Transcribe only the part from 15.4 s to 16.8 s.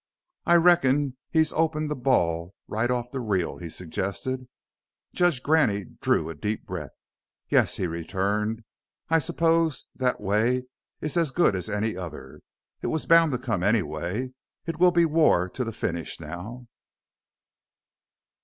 to the finish now!"